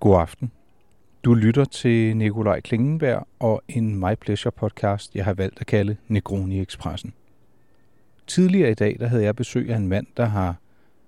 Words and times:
God 0.00 0.20
aften. 0.20 0.52
Du 1.24 1.34
lytter 1.34 1.64
til 1.64 2.16
Nikolaj 2.16 2.60
Klingenberg 2.60 3.26
og 3.38 3.62
en 3.68 3.98
My 3.98 4.14
Pleasure 4.20 4.52
podcast, 4.52 5.14
jeg 5.14 5.24
har 5.24 5.34
valgt 5.34 5.60
at 5.60 5.66
kalde 5.66 5.96
Negroni 6.08 6.60
Expressen. 6.60 7.14
Tidligere 8.26 8.70
i 8.70 8.74
dag 8.74 8.96
der 9.00 9.06
havde 9.06 9.24
jeg 9.24 9.36
besøg 9.36 9.70
af 9.70 9.76
en 9.76 9.88
mand, 9.88 10.06
der 10.16 10.24
har 10.24 10.56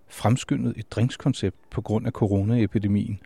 fremskyndet 0.09 0.75
et 0.77 0.93
drinkskoncept 0.93 1.57
på 1.71 1.81
grund 1.81 2.07
af 2.07 2.13
coronaepidemien. 2.13 3.20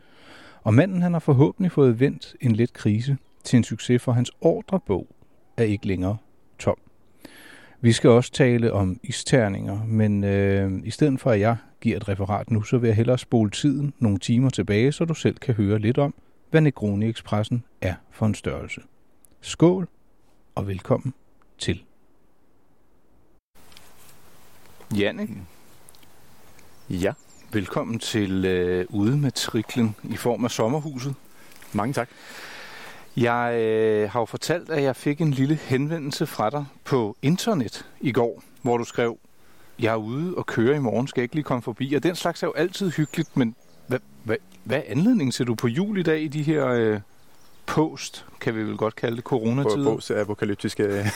Og 0.62 0.74
manden 0.74 1.02
han 1.02 1.12
har 1.12 1.20
forhåbentlig 1.20 1.72
fået 1.72 2.00
vendt 2.00 2.36
en 2.40 2.52
let 2.52 2.72
krise 2.72 3.16
til 3.44 3.56
en 3.56 3.64
succes, 3.64 4.02
for 4.02 4.12
hans 4.12 4.30
ordrebog 4.40 5.06
er 5.56 5.64
ikke 5.64 5.86
længere. 5.86 6.16
Vi 7.80 7.92
skal 7.92 8.10
også 8.10 8.32
tale 8.32 8.72
om 8.72 9.00
isterninger, 9.02 9.84
men 9.84 10.24
øh, 10.24 10.72
i 10.84 10.90
stedet 10.90 11.20
for 11.20 11.30
at 11.30 11.40
jeg 11.40 11.56
giver 11.80 11.96
et 11.96 12.08
referat 12.08 12.50
nu, 12.50 12.62
så 12.62 12.78
vil 12.78 12.88
jeg 12.88 12.96
hellere 12.96 13.18
spole 13.18 13.50
tiden 13.50 13.92
nogle 13.98 14.18
timer 14.18 14.50
tilbage, 14.50 14.92
så 14.92 15.04
du 15.04 15.14
selv 15.14 15.36
kan 15.36 15.54
høre 15.54 15.78
lidt 15.78 15.98
om, 15.98 16.14
hvad 16.50 16.60
Negroni 16.60 17.08
Expressen 17.08 17.64
er 17.80 17.94
for 18.10 18.26
en 18.26 18.34
størrelse. 18.34 18.80
Skål 19.40 19.88
og 20.54 20.66
velkommen 20.66 21.14
til. 21.58 21.82
Janne, 24.96 25.28
Ja, 26.90 27.12
velkommen 27.52 27.98
til 27.98 28.44
øh, 28.44 28.86
Ude 28.88 29.16
med 29.16 29.30
Triklen 29.30 29.96
i 30.04 30.16
form 30.16 30.44
af 30.44 30.50
sommerhuset. 30.50 31.14
mange 31.72 31.92
tak. 31.92 32.08
Jeg 33.16 33.54
øh, 33.60 34.10
har 34.10 34.20
jo 34.20 34.24
fortalt, 34.26 34.70
at 34.70 34.82
jeg 34.82 34.96
fik 34.96 35.20
en 35.20 35.30
lille 35.30 35.54
henvendelse 35.54 36.26
fra 36.26 36.50
dig 36.50 36.64
på 36.84 37.16
internet 37.22 37.86
i 38.00 38.12
går, 38.12 38.42
hvor 38.62 38.76
du 38.78 38.84
skrev, 38.84 39.18
jeg 39.78 39.92
er 39.92 39.96
ude 39.96 40.34
og 40.34 40.46
køre 40.46 40.76
i 40.76 40.78
morgen, 40.78 41.06
skal 41.08 41.20
jeg 41.20 41.24
ikke 41.24 41.34
lige 41.34 41.44
komme 41.44 41.62
forbi? 41.62 41.94
Og 41.94 42.02
den 42.02 42.14
slags 42.16 42.42
er 42.42 42.46
jo 42.46 42.52
altid 42.52 42.90
hyggeligt, 42.90 43.36
men 43.36 43.54
hvad, 43.86 43.98
hvad, 44.24 44.36
hvad 44.64 44.76
er 44.78 44.82
anledningen 44.86 45.30
til, 45.32 45.42
at 45.42 45.46
du 45.46 45.54
på 45.54 45.68
jul 45.68 45.98
i 45.98 46.02
dag 46.02 46.20
i 46.22 46.28
de 46.28 46.42
her 46.42 46.66
øh, 46.68 47.00
post, 47.66 48.24
kan 48.40 48.54
vi 48.56 48.62
vel 48.62 48.76
godt 48.76 48.96
kalde 48.96 49.16
det, 49.16 49.24
På 49.24 49.28
coronatider? 49.28 49.84
Bogs 49.84 50.10
apokalyptiske 50.10 51.10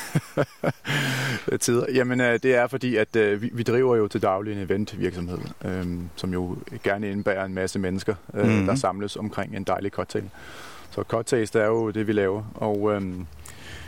tider. 1.60 1.86
Jamen, 1.94 2.20
øh, 2.20 2.32
det 2.42 2.54
er 2.54 2.66
fordi, 2.66 2.96
at 2.96 3.16
øh, 3.16 3.42
vi, 3.42 3.50
vi 3.52 3.62
driver 3.62 3.96
jo 3.96 4.08
til 4.08 4.22
daglig 4.22 4.52
en 4.52 4.58
eventvirksomhed, 4.58 5.38
øh, 5.64 5.86
som 6.16 6.32
jo 6.32 6.56
gerne 6.82 7.10
indebærer 7.10 7.44
en 7.44 7.54
masse 7.54 7.78
mennesker, 7.78 8.14
øh, 8.34 8.40
Mhm. 8.40 8.50
mm-hmm. 8.52 8.66
der 8.66 8.74
samles 8.74 9.16
omkring 9.16 9.56
en 9.56 9.64
dejlig 9.64 9.90
cocktail. 9.92 10.24
Så 10.90 11.02
cocktails, 11.02 11.50
det 11.50 11.62
er 11.62 11.66
jo 11.66 11.90
det, 11.90 12.06
vi 12.06 12.12
laver. 12.12 12.42
Og 12.54 12.92
øhm, 12.92 13.26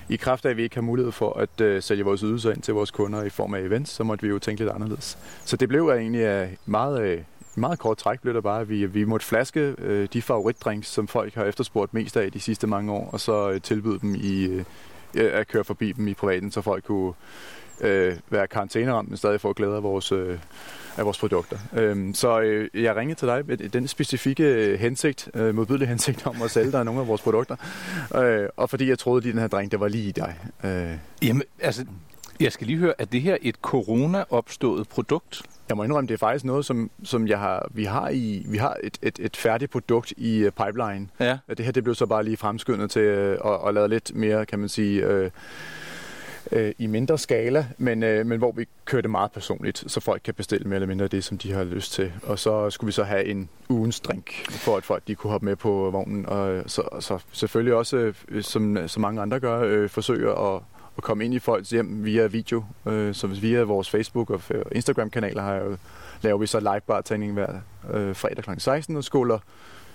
i 0.09 0.17
kraft 0.17 0.45
af, 0.45 0.51
at 0.51 0.57
vi 0.57 0.63
ikke 0.63 0.77
har 0.77 0.83
mulighed 0.83 1.13
for 1.13 1.33
at 1.33 1.61
øh, 1.61 1.83
sælge 1.83 2.05
vores 2.05 2.21
ydelser 2.21 2.51
ind 2.51 2.63
til 2.63 2.75
vores 2.75 2.91
kunder 2.91 3.23
i 3.23 3.31
form 3.31 3.55
af 3.55 3.61
events, 3.61 3.91
så 3.91 4.05
måtte 4.05 4.23
vi 4.23 4.29
jo 4.29 4.39
tænke 4.39 4.61
lidt 4.61 4.75
anderledes. 4.75 5.19
Så 5.45 5.57
det 5.57 5.69
blev 5.69 5.89
egentlig 5.89 6.21
øh, 6.21 6.49
meget... 6.67 7.03
Øh, 7.03 7.23
meget 7.55 7.79
kort 7.79 7.97
træk 7.97 8.21
blev 8.21 8.35
der 8.35 8.41
bare, 8.41 8.61
at 8.61 8.69
vi, 8.69 8.87
vi 8.87 9.05
måtte 9.05 9.27
flaske 9.27 9.75
øh, 9.79 10.09
de 10.13 10.23
favoritdrinks, 10.23 10.89
som 10.89 11.09
folk 11.09 11.35
har 11.35 11.45
efterspurgt 11.45 11.95
mest 11.95 12.17
af 12.17 12.33
de 12.33 12.41
sidste 12.41 12.67
mange 12.67 12.93
år, 12.93 13.11
og 13.13 13.21
så 13.21 13.51
øh, 13.51 13.61
tilbyde 13.61 13.99
dem 13.99 14.15
i, 14.15 14.45
øh, 14.45 14.65
at 15.15 15.49
køre 15.49 15.65
forbi 15.65 15.93
dem 15.93 16.09
i 16.09 16.15
privaten, 16.15 16.51
så 16.51 16.61
folk 16.61 16.85
kunne 16.85 17.13
øh, 17.83 18.17
være 18.31 18.47
karantæneramt, 18.47 19.09
men 19.09 19.17
stadig 19.17 19.41
få 19.41 19.53
glæde 19.53 19.77
af 19.77 19.83
vores, 19.83 20.13
øh, 20.13 20.39
af 20.97 21.05
vores 21.05 21.19
produkter. 21.19 21.59
Øhm, 21.73 22.15
så 22.15 22.41
øh, 22.41 22.69
jeg 22.75 22.97
ringede 22.97 23.19
til 23.19 23.29
dig 23.29 23.47
med 23.47 23.57
den 23.57 23.89
specifikke 23.89 24.45
øh, 24.45 24.81
hensigt, 24.81 25.29
øh, 25.35 25.55
modbydelige 25.55 25.89
hensigt 25.95 26.27
om 26.27 26.43
at 26.43 26.51
sælge 26.51 26.73
dig 26.73 26.85
nogle 26.85 27.01
af 27.01 27.09
vores 27.09 27.23
produkter, 27.23 27.57
øh, 28.15 28.49
og 28.57 28.71
fordi 28.71 28.89
jeg 28.89 28.99
troede, 28.99 29.29
at 29.29 29.33
den 29.33 29.41
her 29.41 29.49
drink, 29.49 29.73
det 29.73 29.81
var 29.81 29.89
lige 29.89 30.09
i 30.09 30.13
dig. 30.13 30.39
Øh, 30.65 30.97
Jamen, 31.23 31.43
altså, 31.61 31.85
jeg 32.41 32.53
skal 32.53 32.67
lige 32.67 32.79
høre, 32.79 32.95
er 32.99 33.05
det 33.05 33.23
her 33.23 33.37
et 33.43 33.55
corona-opstået 33.55 34.89
produkt? 34.89 35.43
Jeg 35.69 35.77
må 35.77 35.85
indrømme, 35.85 36.09
det 36.09 36.15
er 36.15 36.19
faktisk 36.19 36.45
noget, 36.45 36.65
som, 36.65 36.91
som 37.05 37.29
jeg 37.29 37.39
har, 37.39 37.69
vi 37.71 37.85
har, 37.85 38.09
i, 38.09 38.47
vi 38.49 38.57
har 38.59 38.77
et, 38.83 38.99
et, 39.03 39.19
et 39.19 39.37
færdigt 39.37 39.71
produkt 39.71 40.13
i 40.17 40.47
uh, 40.47 40.51
pipeline. 40.51 41.09
Ja. 41.21 41.39
Det 41.49 41.65
her 41.65 41.73
det 41.73 41.85
blev 41.85 41.95
så 41.95 42.07
bare 42.07 42.25
lige 42.25 42.37
fremskyndet 42.37 42.91
til 42.91 43.03
uh, 43.03 43.53
at, 43.53 43.69
at 43.69 43.75
lave 43.75 43.89
lidt 43.89 44.15
mere, 44.15 44.47
kan 44.47 44.59
man 44.59 44.69
sige, 44.69 45.25
uh, 45.25 45.31
øh, 46.53 46.73
i 46.79 46.87
mindre 46.87 47.19
skala, 47.19 47.67
men, 47.79 48.03
øh, 48.03 48.27
men 48.27 48.39
hvor 48.39 48.53
vi 48.53 48.67
kører 48.85 49.03
det 49.03 49.11
meget 49.11 49.33
personligt, 49.33 49.85
så 49.87 50.01
folk 50.01 50.23
kan 50.25 50.35
bestille 50.35 50.69
mere 50.69 50.75
eller 50.75 50.87
mindre 50.87 51.09
det, 51.09 51.25
som 51.25 51.39
de 51.39 51.53
har 51.53 51.65
lyst 51.65 51.93
til. 51.93 52.13
Og 52.23 52.39
så 52.39 52.71
skulle 52.71 52.89
vi 52.89 52.93
så 52.93 53.05
have 53.05 53.25
en 53.25 53.49
ugens 53.69 54.01
drink, 54.01 54.51
for 54.51 54.77
at 54.77 54.85
folk 54.85 55.03
de 55.09 55.15
kunne 55.15 55.31
hoppe 55.31 55.45
med 55.45 55.57
på 55.57 55.91
vognen. 55.91 56.27
Og 56.27 56.63
så, 56.67 56.83
så 57.01 57.19
selvfølgelig 57.33 57.75
også, 57.75 58.13
øh, 58.29 58.43
som, 58.43 58.89
som 58.89 59.01
mange 59.01 59.23
andre 59.23 59.41
gør, 59.41 59.61
øh, 59.61 59.89
forsøger 59.89 60.55
at 60.57 60.63
at 60.97 61.03
komme 61.03 61.25
ind 61.25 61.35
i 61.35 61.39
folks 61.39 61.71
hjem 61.71 62.05
via 62.05 62.27
video. 62.27 62.65
Øh, 62.87 63.15
så 63.15 63.27
hvis 63.27 63.43
via 63.43 63.63
vores 63.63 63.91
Facebook 63.91 64.31
og 64.31 64.41
Instagram-kanaler 64.73 65.43
har 65.43 65.55
jeg 65.55 65.65
jo, 65.65 65.77
laver 66.23 66.39
vi 66.39 66.47
så 66.47 66.61
live 66.61 66.81
bartending 66.81 67.33
hver 67.33 67.49
øh, 67.93 68.17
fredag 68.17 68.45
kl. 68.45 68.51
16 68.59 68.97
og 68.97 69.05
skoler 69.05 69.39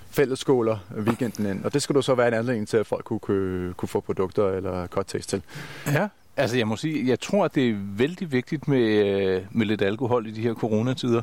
fællesskoler 0.09 0.77
weekenden 0.97 1.45
ind. 1.45 1.65
Og 1.65 1.73
det 1.73 1.81
skulle 1.81 2.03
så 2.03 2.15
være 2.15 2.27
en 2.27 2.33
anledning 2.33 2.67
til, 2.67 2.77
at 2.77 2.87
folk 2.87 3.05
kunne, 3.05 3.19
kunne, 3.19 3.73
kunne 3.73 3.89
få 3.89 3.99
produkter 3.99 4.47
eller 4.49 4.87
cocktails 4.87 5.27
til. 5.27 5.41
Ja. 5.87 6.07
Altså, 6.37 6.57
jeg 6.57 6.67
må 6.67 6.75
sige, 6.75 7.07
jeg 7.07 7.19
tror, 7.19 7.45
at 7.45 7.55
det 7.55 7.69
er 7.69 7.75
vældig 7.97 8.31
vigtigt 8.31 8.67
med, 8.67 8.79
øh, 8.79 9.41
med 9.51 9.65
lidt 9.65 9.81
alkohol 9.81 10.27
i 10.27 10.31
de 10.31 10.41
her 10.41 10.53
coronatider. 10.53 11.21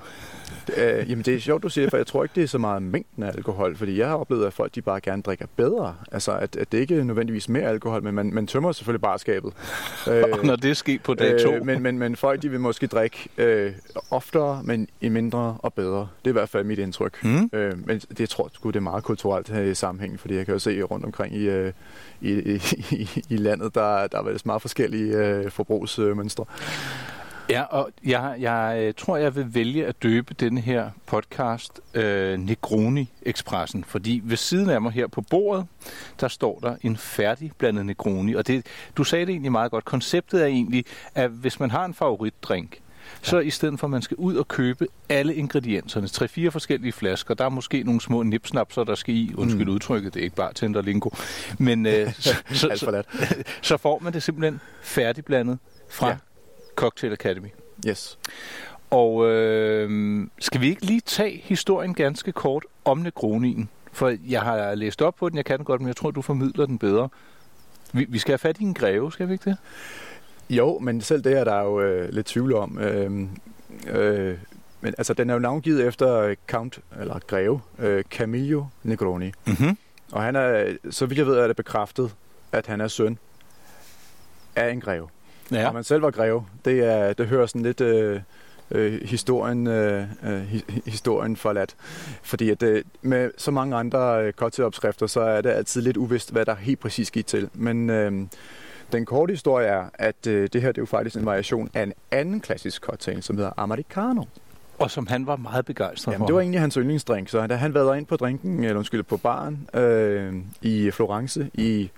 Øh, 0.77 1.11
jamen 1.11 1.25
det 1.25 1.35
er 1.35 1.41
sjovt, 1.41 1.63
du 1.63 1.69
siger, 1.69 1.91
for 1.91 1.97
jeg 1.97 2.07
tror 2.07 2.23
ikke, 2.23 2.33
det 2.35 2.43
er 2.43 2.47
så 2.47 2.59
meget 2.59 2.83
mængden 2.83 3.23
af 3.23 3.29
alkohol, 3.29 3.77
fordi 3.77 3.99
jeg 3.99 4.09
har 4.09 4.17
oplevet, 4.17 4.47
at 4.47 4.53
folk 4.53 4.75
de 4.75 4.83
bare 4.83 5.01
gerne 5.01 5.23
drikker 5.23 5.47
bedre. 5.57 5.95
Altså, 6.13 6.33
at, 6.33 6.57
at 6.57 6.73
det 6.73 6.79
ikke 6.79 6.97
er 6.99 7.05
nødvendigvis 7.05 7.49
mere 7.49 7.63
alkohol, 7.63 8.03
men 8.03 8.15
man, 8.15 8.35
man 8.35 8.47
tømmer 8.47 8.73
selvfølgelig 8.73 9.01
bare 9.03 9.19
skabet. 9.19 9.53
Øh, 10.09 10.25
Og 10.33 10.47
når 10.47 10.57
det 10.57 10.71
er 10.71 10.75
sket 10.75 11.03
på 11.03 11.15
dag 11.15 11.41
to. 11.41 11.53
Øh, 11.53 11.67
men, 11.67 11.83
men, 11.83 11.99
men 11.99 12.17
folk 12.17 12.43
de 12.43 12.49
vil 12.51 12.61
måske 12.61 12.87
drikke 12.87 13.29
øh, 13.39 13.73
oftere, 14.11 14.61
men 14.65 14.89
i 15.01 15.09
mindre 15.09 15.57
og 15.59 15.75
bedre. 15.75 15.99
Det 15.99 16.27
er 16.27 16.29
i 16.29 16.33
hvert 16.33 16.49
fald 16.49 16.65
mit 16.65 16.79
indtryk. 16.79 17.25
Mm. 17.25 17.51
Øh, 17.53 17.87
men 17.87 17.99
det 17.99 18.21
jeg 18.21 18.29
tror 18.29 18.51
jeg 18.65 18.73
det 18.73 18.77
er 18.77 18.81
meget 18.81 19.05
kulturelt 19.05 19.49
her 19.49 19.63
i 19.63 19.75
sammenhæng, 19.75 20.21
fordi 20.21 20.35
jeg 20.35 20.45
kan 20.45 20.55
jo 20.55 20.59
se 20.59 20.83
rundt 20.83 21.05
omkring 21.05 21.37
i, 21.37 21.49
øh, 21.49 21.73
i, 22.21 22.33
i, 22.33 22.61
i, 22.91 23.25
i 23.29 23.37
landet, 23.37 23.75
der, 23.75 24.07
der 24.07 24.19
er 24.19 24.23
vel 24.23 24.41
meget 24.45 24.63
forskellige 24.63 25.04
øh, 25.05 25.51
forbrugsmønstre. 25.51 26.45
Ja, 27.51 27.63
og 27.63 27.91
jeg, 28.07 28.37
jeg 28.41 28.79
øh, 28.81 28.95
tror, 28.97 29.17
jeg 29.17 29.37
vil 29.37 29.55
vælge 29.55 29.87
at 29.87 30.03
døbe 30.03 30.35
den 30.35 30.59
her 30.59 30.91
podcast 31.07 31.81
øh, 31.95 32.39
Negroni 32.39 33.13
Expressen, 33.23 33.85
fordi 33.85 34.21
ved 34.25 34.37
siden 34.37 34.71
af 34.71 34.81
mig 34.81 34.93
her 34.93 35.07
på 35.07 35.21
bordet, 35.21 35.67
der 36.21 36.29
står 36.29 36.59
der 36.59 36.77
en 36.83 36.97
færdig 36.97 37.53
blandet 37.59 37.87
Negroni, 37.87 38.35
og 38.35 38.47
det, 38.47 38.67
du 38.97 39.05
sagde 39.05 39.27
det 39.27 39.33
egentlig 39.33 39.53
meget 39.53 39.71
godt. 39.71 39.85
Konceptet 39.85 40.43
er 40.43 40.47
egentlig, 40.47 40.85
at 41.15 41.31
hvis 41.31 41.61
man 41.61 41.71
har 41.71 41.85
en 41.85 41.95
favoritdrink 41.95 42.81
så 43.23 43.39
i 43.39 43.51
stedet 43.51 43.81
for, 43.81 43.87
at 43.87 43.91
man 43.91 44.03
skal 44.03 44.17
ud 44.17 44.37
og 44.37 44.49
købe 44.49 44.87
alle 45.09 45.35
ingredienserne, 45.35 46.09
tre-fire 46.09 46.51
forskellige 46.51 46.93
flasker, 46.93 47.35
der 47.35 47.45
er 47.45 47.49
måske 47.49 47.83
nogle 47.83 48.01
små 48.01 48.23
nipsnapser, 48.23 48.85
der 48.85 48.95
skal 48.95 49.15
i, 49.15 49.35
undskyld 49.37 49.67
Mm. 49.67 49.73
udtrykket, 49.75 50.15
det 50.15 50.21
er 50.21 50.25
ikke 50.25 50.37
bare 50.37 50.53
tænder 50.53 50.83
lingo, 50.83 51.11
men 51.59 51.87
øh, 51.87 52.13
så, 52.19 52.35
så, 52.51 52.71
så, 52.77 53.03
så 53.63 53.77
får 53.77 53.99
man 53.99 54.13
det 54.13 54.23
simpelthen 54.23 54.61
færdigblandet 54.83 55.59
fra. 55.89 56.09
Ja. 56.09 56.17
Cocktail 56.77 57.13
Academy. 57.13 57.49
Yes. 57.89 58.19
Og 58.91 59.31
øh, 59.31 60.27
skal 60.39 60.61
vi 60.61 60.69
ikke 60.69 60.85
lige 60.87 61.01
tage 61.01 61.41
historien 61.45 61.95
ganske 61.95 62.33
kort 62.33 62.65
om 62.85 62.99
Negronien? 62.99 63.69
For 63.93 64.17
jeg 64.29 64.41
har 64.41 64.75
læst 64.75 65.03
op 65.03 65.15
på 65.15 65.29
den, 65.29 65.37
jeg 65.37 65.45
kan 65.45 65.59
den 65.59 65.65
godt, 65.65 65.81
men 65.81 65.89
jeg 65.89 65.97
tror, 65.97 66.11
du 66.11 66.23
formidler 66.23 66.67
den 66.67 66.79
bedre. 66.79 67.09
Vi, 67.93 68.07
vi 68.09 68.19
skal 68.19 68.33
have 68.33 68.39
fat 68.39 68.59
i 68.61 68.63
en 68.63 68.75
greve, 68.75 69.13
skal 69.13 69.29
vi 69.29 69.33
ikke 69.33 69.51
det? 69.51 69.57
Jo, 70.51 70.79
men 70.79 71.01
selv 71.01 71.25
det 71.25 71.39
er 71.39 71.45
der 71.45 71.61
jo 71.61 71.81
øh, 71.81 72.09
lidt 72.13 72.27
tvivl 72.27 72.55
om. 72.55 72.79
Øh, 72.79 73.29
øh, 73.89 74.37
men 74.81 74.95
altså, 74.99 75.15
den 75.15 75.31
er 75.31 75.35
jo 75.35 75.41
navngivet 75.41 75.87
efter 75.87 76.17
øh, 76.17 76.37
Count, 76.51 76.81
eller 77.01 77.19
Greve, 77.19 77.61
øh, 77.79 78.05
Camillo 78.05 78.65
Negroni. 78.83 79.33
Mm-hmm. 79.47 79.79
Og 80.13 80.23
han 80.23 80.37
er, 80.37 80.77
så 80.91 81.07
vidt 81.07 81.19
jeg 81.19 81.27
ved, 81.27 81.37
er 81.37 81.47
det 81.47 81.57
bekræftet, 81.57 82.15
at 82.53 82.67
han 82.67 82.81
er 82.81 82.89
søn 82.89 83.19
af 84.57 84.71
en 84.71 84.81
greve. 84.81 85.09
Ja. 85.53 85.69
Og 85.69 85.75
man 85.75 85.85
selv 85.85 86.03
var 86.03 86.11
greve, 86.11 86.47
det, 86.65 86.85
er, 86.85 87.13
det 87.13 87.27
hører 87.27 87.47
sådan 87.47 87.63
lidt 87.63 87.81
øh, 87.81 88.21
øh, 88.71 89.01
historien, 89.03 89.67
øh, 89.67 90.07
øh, 90.25 90.53
hi- 90.53 90.91
historien 90.91 91.37
forladt. 91.37 91.77
Fordi 92.23 92.51
at, 92.51 92.63
øh, 92.63 92.85
med 93.03 93.31
så 93.39 93.51
mange 93.51 93.77
andre 93.77 94.25
øh, 94.25 94.33
cocktailopskrifter, 94.33 95.07
så 95.07 95.21
er 95.21 95.41
det 95.41 95.51
altid 95.51 95.83
lidt 95.83 95.97
uvist, 95.97 96.33
hvad 96.33 96.47
der 96.47 96.55
helt 96.55 96.81
præcis 96.81 97.11
gik 97.11 97.27
til. 97.27 97.51
Men 97.55 97.91
øh, 97.91 98.13
den 98.95 99.05
korte 99.05 99.33
historie 99.33 99.67
er, 99.67 99.85
at 99.95 100.27
øh, 100.27 100.49
det 100.53 100.63
her 100.63 100.69
det 100.69 100.79
er 100.79 100.83
jo 100.83 100.87
faktisk 100.87 101.17
en 101.17 101.27
variation 101.27 101.71
af 101.75 101.83
en 101.83 101.93
anden 102.11 102.41
klassisk 102.41 102.83
cocktail, 102.83 103.23
som 103.23 103.37
hedder 103.37 103.53
Americano. 103.57 104.25
Og 104.79 104.91
som 104.91 105.07
han 105.07 105.27
var 105.27 105.37
meget 105.37 105.65
begejstret 105.65 106.13
Jamen, 106.13 106.19
for. 106.23 106.27
det 106.27 106.35
var 106.35 106.41
egentlig 106.41 106.61
hans 106.61 106.75
yndlingsdrink, 106.75 107.29
så 107.29 107.47
da 107.47 107.55
han 107.55 107.75
været 107.75 107.99
ind 107.99 108.07
på 108.07 108.17
drinken, 108.17 108.65
eller 108.65 108.77
undskyld, 108.77 109.03
på 109.03 109.17
baren 109.17 109.69
øh, 109.75 110.35
i 110.63 110.91
Florence 110.91 111.51
i 111.55 111.91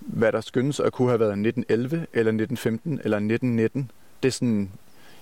hvad 0.00 0.32
der 0.32 0.40
skyndes 0.40 0.80
at 0.80 0.92
kunne 0.92 1.08
have 1.08 1.20
været 1.20 1.30
1911, 1.30 2.06
eller 2.12 2.30
1915, 2.32 2.92
eller 3.04 3.16
1919. 3.16 3.90
Det 4.22 4.28
er 4.28 4.32
sådan 4.32 4.70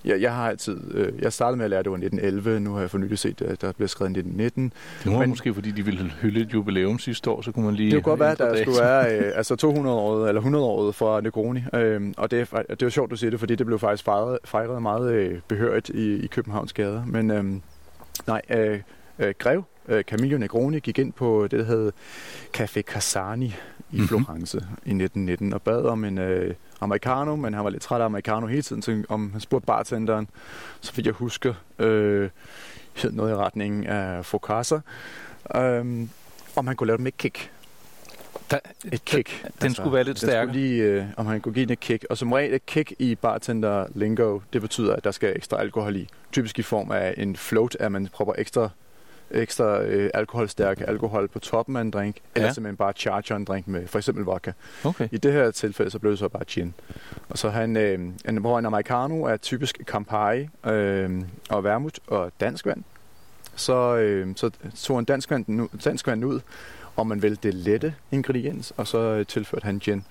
jeg, 0.04 0.20
jeg 0.20 0.34
har 0.34 0.48
altid, 0.48 0.94
øh, 0.94 1.12
jeg 1.22 1.32
startede 1.32 1.56
med 1.56 1.64
at 1.64 1.70
lære, 1.70 1.78
at 1.78 1.84
det 1.84 1.90
var 1.90 1.96
1911, 1.96 2.60
nu 2.60 2.72
har 2.72 2.80
jeg 2.80 2.90
for 2.90 2.98
nylig 2.98 3.18
set, 3.18 3.42
at 3.42 3.60
der 3.60 3.72
bliver 3.72 3.88
skrevet 3.88 4.10
1919. 4.10 4.72
Det 5.04 5.12
var 5.12 5.18
Men- 5.18 5.28
måske, 5.28 5.54
fordi 5.54 5.70
de 5.70 5.84
ville 5.84 6.12
hylde 6.22 6.40
et 6.40 6.52
jubilæum 6.54 6.98
sidste 6.98 7.30
år, 7.30 7.42
så 7.42 7.52
kunne 7.52 7.64
man 7.64 7.74
lige... 7.74 7.90
Det 7.90 8.02
kunne 8.04 8.10
godt 8.10 8.20
være, 8.20 8.32
at 8.32 8.38
der 8.38 8.52
dato. 8.54 8.62
skulle 8.72 8.80
være 8.86 9.16
øh, 9.26 9.32
altså 9.34 9.56
200 9.56 9.96
år 9.96 10.26
eller 10.26 10.40
100 10.40 10.64
år 10.64 10.92
fra 10.92 11.20
Negroni. 11.20 11.60
Øh, 11.74 12.12
og 12.16 12.30
det 12.30 12.48
er, 12.52 12.62
det 12.70 12.82
jo 12.82 12.90
sjovt, 12.90 13.10
du 13.10 13.16
siger 13.16 13.30
det, 13.30 13.40
fordi 13.40 13.54
det 13.54 13.66
blev 13.66 13.78
faktisk 13.78 14.04
fejret, 14.04 14.38
fejret 14.44 14.82
meget 14.82 15.12
øh, 15.12 15.38
behørigt 15.48 15.88
i, 15.88 16.14
i 16.14 16.26
Københavns 16.26 16.72
gader. 16.72 17.04
Men 17.06 17.30
øh, 17.30 17.44
nej, 18.26 18.42
øh, 18.50 18.80
øh, 19.18 19.34
Grev 19.38 19.64
øh, 19.88 20.04
Camillo 20.04 20.38
Negroni 20.38 20.78
gik 20.80 20.98
ind 20.98 21.12
på 21.12 21.48
det, 21.50 21.58
der 21.58 21.64
hed 21.64 21.92
Café 22.56 22.80
Casani 22.82 23.54
i 23.92 23.96
Mhm. 23.98 24.08
Florence 24.08 24.58
mm-hmm. 24.58 25.00
i 25.00 25.04
1919 25.04 25.52
og 25.52 25.62
bad 25.62 25.82
om 25.82 26.04
en 26.04 26.18
øh, 26.18 26.54
americano, 26.80 27.36
men 27.36 27.54
han 27.54 27.64
var 27.64 27.70
lidt 27.70 27.82
træt 27.82 28.00
af 28.00 28.04
americano 28.04 28.46
hele 28.46 28.62
tiden, 28.62 28.82
så 28.82 29.02
om 29.08 29.32
han 29.32 29.40
spurgte 29.40 29.66
bartenderen, 29.66 30.28
så 30.80 30.92
fik 30.92 31.06
jeg 31.06 31.14
huske, 31.14 31.54
øh, 31.78 32.30
noget 33.10 33.30
i 33.30 33.34
retningen 33.34 33.86
af 33.86 34.24
Focaccia, 34.24 34.80
øh, 35.56 36.06
om 36.56 36.66
han 36.66 36.76
kunne 36.76 36.86
lave 36.86 36.96
dem 36.96 37.04
med 37.04 37.12
kick. 37.12 37.50
Der, 38.50 38.58
Et 38.92 39.04
kick. 39.04 39.46
den 39.62 39.74
skulle 39.74 39.94
være 39.94 40.04
lidt 40.04 40.20
den 40.20 40.28
stærkere. 40.28 40.56
Lige, 40.56 40.82
øh, 40.82 41.04
om 41.16 41.26
han 41.26 41.40
kunne 41.40 41.54
give 41.54 41.66
den 41.66 41.72
et 41.72 41.80
kick. 41.80 42.06
Og 42.10 42.18
som 42.18 42.32
regel 42.32 42.54
et 42.54 42.66
kick 42.66 42.92
i 42.98 43.14
bartender 43.14 43.86
lingo, 43.94 44.40
det 44.52 44.60
betyder, 44.60 44.96
at 44.96 45.04
der 45.04 45.10
skal 45.10 45.32
ekstra 45.36 45.60
alkohol 45.60 45.96
i. 45.96 46.08
Typisk 46.32 46.58
i 46.58 46.62
form 46.62 46.90
af 46.90 47.14
en 47.16 47.36
float, 47.36 47.76
at 47.80 47.92
man 47.92 48.08
propper 48.12 48.34
ekstra 48.38 48.68
ekstra 49.30 49.82
øh, 49.82 50.10
alkoholstærke 50.14 50.88
alkohol 50.88 51.28
på 51.28 51.38
toppen 51.38 51.76
af 51.76 51.80
en 51.80 51.90
drink, 51.90 52.16
eller 52.34 52.46
Ja. 52.48 52.52
simpelthen 52.52 52.76
bare 52.76 52.92
charger 52.92 53.36
en 53.36 53.44
drink 53.44 53.68
med 53.68 53.86
for 53.86 53.98
eksempel 53.98 54.24
vodka. 54.24 54.52
okay. 54.84 55.08
I 55.12 55.16
det 55.18 55.32
her 55.32 55.50
tilfælde, 55.50 55.90
så 55.90 55.98
blev 55.98 56.10
det 56.12 56.18
så 56.18 56.28
bare 56.28 56.44
gin. 56.44 56.74
Og 57.28 57.38
så 57.38 57.48
han, 57.50 57.76
øh, 57.76 57.98
en, 58.28 58.36
hvor 58.36 58.58
en 58.58 58.66
americano 58.66 59.22
er 59.22 59.36
typisk 59.36 59.80
Campari 59.84 60.48
øh, 60.66 61.22
og 61.50 61.64
vermouth 61.64 61.96
og 62.06 62.32
dansk 62.40 62.66
vand. 62.66 62.84
Så, 63.56 63.96
øh, 63.96 64.28
så 64.36 64.50
tog 64.76 64.96
han 64.96 65.04
dansk 65.04 65.30
vand, 65.30 65.68
dansk 65.84 66.06
vand 66.06 66.24
ud, 66.24 66.40
og 66.96 67.06
man 67.06 67.22
vil 67.22 67.38
det 67.42 67.54
lette 67.54 67.94
ingrediens, 68.10 68.72
og 68.76 68.86
så 68.86 68.98
øh, 68.98 69.26
tilførte 69.26 69.64
han 69.64 69.78
gin 69.78 70.04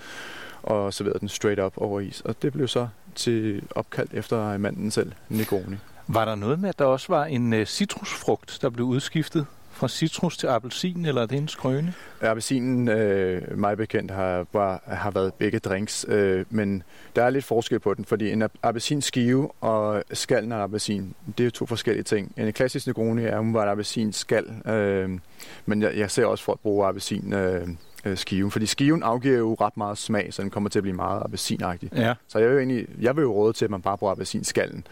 og 0.64 0.94
serverede 0.94 1.20
den 1.20 1.30
straight 1.30 1.60
up 1.62 1.74
over 1.78 2.00
is. 2.00 2.22
Og 2.22 2.42
det 2.42 2.54
blev 2.54 2.68
så 2.68 2.88
til 3.16 3.64
opkaldt 3.72 4.14
efter 4.14 4.58
manden 4.58 4.92
selv, 4.92 5.12
Negroni. 5.30 5.76
Var 6.12 6.26
der 6.26 6.36
noget 6.36 6.60
med, 6.60 6.70
at 6.70 6.80
der 6.80 6.86
også 6.86 7.06
var 7.10 7.26
en 7.26 7.54
øh, 7.54 7.66
citrusfrugt, 7.66 8.60
der 8.62 8.70
blev 8.70 8.86
udskiftet 8.86 9.46
fra 9.72 9.88
citrus 9.88 10.38
til 10.38 10.48
appelsin, 10.48 11.06
eller 11.06 11.22
er 11.22 11.26
det 11.26 11.38
en 11.38 11.48
skrøne? 11.48 11.94
Appelsinen, 12.22 12.88
øh, 12.88 13.58
mig 13.58 13.78
bekendt, 13.78 14.12
har, 14.12 14.46
var, 14.54 14.82
har 14.88 15.12
været 15.12 15.34
begge 15.34 15.60
drinks, 15.60 16.06
øh, 16.08 16.46
men 16.50 16.84
der 17.16 17.24
er 17.24 17.30
lidt 17.30 17.46
forskel 17.46 17.80
på 17.80 17.94
den, 17.94 18.06
fordi 18.06 18.32
en 18.32 18.44
ap- 18.44 18.60
appelsinskive 18.64 19.52
og 19.62 20.04
skallen 20.14 20.52
af 20.52 20.58
appelsin, 20.58 21.16
det 21.38 21.46
er 21.46 21.50
to 21.50 21.66
forskellige 21.66 22.04
ting. 22.04 22.34
En 22.38 22.54
klassisk 22.54 22.88
Negroni 22.88 23.24
er 23.24 23.40
umiddelbart 23.40 23.68
appelsinskal, 23.68 24.46
øh, 24.66 25.20
men 25.66 25.82
jeg, 25.82 25.98
jeg 25.98 26.12
ser 26.12 26.26
også 26.26 26.44
folk 26.44 26.60
bruge 26.60 26.88
appelsin 26.88 27.34
øh, 27.34 27.68
øh, 28.06 28.18
skiven, 28.18 28.52
fordi 28.52 28.66
skiven 28.66 29.04
afgiver 29.04 29.38
jo 29.38 29.54
ret 29.62 29.78
meget 29.78 29.98
smag, 29.98 30.34
så 30.34 30.42
den 30.42 30.50
kommer 30.50 30.70
til 30.70 30.80
at 30.80 30.84
blive 30.84 30.96
meget 30.96 31.24
appelsinagtig. 31.24 31.90
Ja. 31.96 32.14
Så 32.28 32.40
jeg 32.40 32.48
vil, 32.48 32.54
jo 32.54 32.60
egentlig, 32.60 32.88
jeg 33.02 33.16
vil 33.16 33.22
jo 33.22 33.34
råde 33.34 33.54
til, 33.54 33.66
at 33.66 33.72
man 33.72 33.82
bare 33.82 33.98
bruger 33.98 34.12
appelsinskallen, 34.12 34.84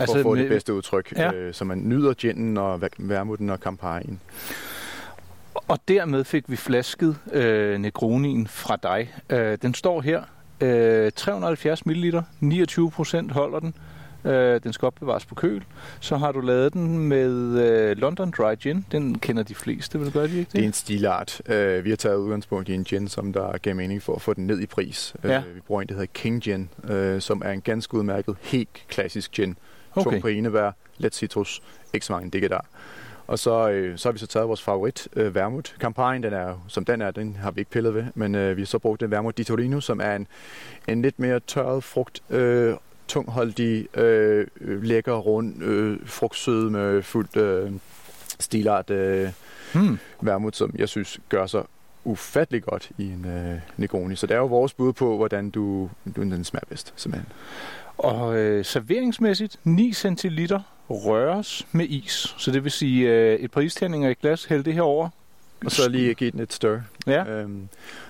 altså, 0.00 0.14
for 0.14 0.18
at 0.18 0.22
få 0.22 0.34
med, 0.34 0.42
det 0.42 0.48
bedste 0.48 0.74
udtryk, 0.74 1.12
Ja. 1.16 1.32
øh, 1.34 1.54
så 1.54 1.64
man 1.64 1.78
nyder 1.88 2.14
ginen 2.14 2.56
og 2.56 2.82
ver- 2.82 2.88
vermuten 2.98 3.50
og 3.50 3.58
Camparien. 3.58 4.20
Og 5.68 5.78
dermed 5.88 6.24
fik 6.24 6.44
vi 6.50 6.56
flasket 6.56 7.16
øh, 7.32 7.78
Negronien 7.78 8.46
fra 8.46 8.76
dig. 8.82 9.14
Øh, 9.30 9.58
den 9.62 9.74
står 9.74 10.00
her. 10.00 10.22
Øh, 10.60 11.12
370 11.16 11.86
ml, 11.86 12.14
29 12.40 12.90
procent 12.90 13.32
holder 13.32 13.60
den. 13.60 13.74
Øh, 14.24 14.60
den 14.62 14.72
skal 14.72 14.86
opbevares 14.86 15.26
på 15.26 15.34
køl. 15.34 15.64
Så 16.00 16.16
har 16.16 16.32
du 16.32 16.40
lavet 16.40 16.72
den 16.72 16.98
med 16.98 17.58
øh, 17.62 17.96
London 17.96 18.32
Dry 18.38 18.54
Gin. 18.54 18.86
Den 18.92 19.18
kender 19.18 19.42
de 19.42 19.54
fleste, 19.54 20.00
vil 20.00 20.12
gøre 20.12 20.26
de 20.28 20.38
ikke 20.38 20.44
det? 20.44 20.52
Det 20.52 20.60
er 20.62 20.66
en 20.66 20.72
stilart. 20.72 21.42
Uh, 21.48 21.84
vi 21.84 21.90
har 21.90 21.96
taget 21.96 22.16
udgangspunkt 22.16 22.68
i 22.68 22.74
en 22.74 22.84
gin, 22.84 23.08
som 23.08 23.32
der 23.32 23.58
gav 23.58 23.74
mening 23.74 24.02
for 24.02 24.14
at 24.14 24.22
få 24.22 24.34
den 24.34 24.46
ned 24.46 24.60
i 24.60 24.66
pris. 24.66 25.14
Ja. 25.24 25.38
Uh, 25.38 25.54
vi 25.54 25.60
bruger 25.60 25.82
en, 25.82 25.88
der 25.88 25.94
hedder 25.94 26.06
King 26.14 26.42
Gin, 26.42 26.68
uh, 26.90 27.18
som 27.18 27.42
er 27.44 27.50
en 27.50 27.60
ganske 27.60 27.94
udmærket, 27.94 28.36
helt 28.40 28.68
klassisk 28.88 29.30
gin. 29.32 29.56
Okay. 29.94 30.10
Tung 30.10 30.22
på 30.22 30.28
enebær, 30.28 30.70
let 30.98 31.14
citrus, 31.14 31.62
ikke 31.92 32.06
så 32.06 32.12
mange 32.12 32.48
der. 32.48 32.60
Og 33.26 33.38
så, 33.38 33.70
øh, 33.70 33.98
så 33.98 34.08
har 34.08 34.12
vi 34.12 34.18
så 34.18 34.26
taget 34.26 34.48
vores 34.48 34.62
favorit, 34.62 35.08
øh, 35.16 35.34
vermouth. 35.34 35.72
Campagnen, 35.78 36.22
den 36.22 36.32
er 36.32 36.64
som 36.68 36.84
den 36.84 37.02
er, 37.02 37.10
den 37.10 37.36
har 37.36 37.50
vi 37.50 37.60
ikke 37.60 37.70
pillet 37.70 37.94
ved, 37.94 38.04
men 38.14 38.34
øh, 38.34 38.56
vi 38.56 38.62
har 38.62 38.66
så 38.66 38.78
brugt 38.78 39.00
den 39.00 39.10
vermouth 39.10 39.36
di 39.36 39.44
Torino, 39.44 39.80
som 39.80 40.00
er 40.00 40.16
en, 40.16 40.26
en 40.88 41.02
lidt 41.02 41.18
mere 41.18 41.40
tørret 41.40 41.84
frugt, 41.84 42.22
øh, 42.30 42.74
tungholdig, 43.08 43.98
øh, 43.98 44.46
lækker, 44.82 45.14
rund, 45.14 45.62
øh, 45.62 45.98
frugtsød 46.06 46.70
med 46.70 47.02
fuldt 47.02 47.36
øh, 47.36 47.72
stilart 48.40 48.90
øh, 48.90 49.28
Hmm. 49.74 49.98
vermouth, 50.20 50.56
som 50.56 50.74
jeg 50.78 50.88
synes 50.88 51.20
gør 51.28 51.46
sig 51.46 51.62
ufattelig 52.04 52.62
godt 52.62 52.90
i 52.98 53.04
en 53.04 53.24
øh, 53.26 53.58
Negroni. 53.76 54.16
Så 54.16 54.26
det 54.26 54.34
er 54.34 54.38
jo 54.38 54.46
vores 54.46 54.74
bud 54.74 54.92
på, 54.92 55.16
hvordan 55.16 55.50
du, 55.50 55.90
du 56.16 56.22
den 56.22 56.44
smager 56.44 56.66
bedst, 56.68 56.92
simpelthen. 56.96 57.32
Og 57.98 58.36
øh, 58.36 58.64
serveringsmæssigt, 58.64 59.56
9 59.64 59.92
centiliter 59.92 60.60
røres 60.90 61.66
med 61.72 61.86
is. 61.88 62.34
Så 62.38 62.50
det 62.50 62.64
vil 62.64 62.72
sige 62.72 63.08
øh, 63.10 63.34
et 63.38 63.50
par 63.50 63.60
isterninger 63.60 64.08
i 64.08 64.12
et 64.12 64.18
glas, 64.20 64.44
hæld 64.44 64.64
det 64.64 64.74
her 64.74 64.82
over. 64.82 65.08
Og 65.64 65.70
så 65.72 65.88
lige 65.88 66.14
give 66.14 66.30
den 66.30 66.40
et 66.40 66.52
stir. 66.52 66.80
Ja. 67.06 67.24
Øhm, 67.24 67.68